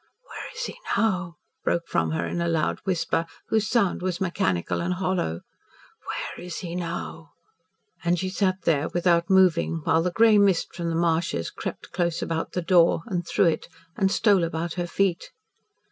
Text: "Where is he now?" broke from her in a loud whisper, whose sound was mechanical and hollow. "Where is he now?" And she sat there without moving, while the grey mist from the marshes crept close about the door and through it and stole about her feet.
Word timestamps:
"Where 0.27 0.51
is 0.55 0.63
he 0.63 0.75
now?" 0.97 1.35
broke 1.63 1.85
from 1.87 2.09
her 2.09 2.25
in 2.25 2.41
a 2.41 2.47
loud 2.47 2.79
whisper, 2.85 3.27
whose 3.49 3.69
sound 3.69 4.01
was 4.01 4.19
mechanical 4.19 4.81
and 4.81 4.95
hollow. 4.95 5.41
"Where 6.07 6.43
is 6.43 6.57
he 6.61 6.73
now?" 6.75 7.33
And 8.03 8.17
she 8.17 8.27
sat 8.29 8.63
there 8.63 8.89
without 8.89 9.29
moving, 9.29 9.81
while 9.83 10.01
the 10.01 10.09
grey 10.09 10.39
mist 10.39 10.73
from 10.73 10.89
the 10.89 10.95
marshes 10.95 11.51
crept 11.51 11.91
close 11.91 12.23
about 12.23 12.53
the 12.53 12.63
door 12.63 13.03
and 13.05 13.27
through 13.27 13.49
it 13.49 13.67
and 13.95 14.11
stole 14.11 14.43
about 14.43 14.73
her 14.73 14.87
feet. 14.87 15.29